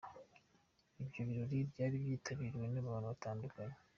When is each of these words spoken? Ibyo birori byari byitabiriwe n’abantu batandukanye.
Ibyo 1.01 1.21
birori 1.27 1.57
byari 1.71 1.95
byitabiriwe 2.03 2.67
n’abantu 2.69 3.05
batandukanye. 3.11 3.75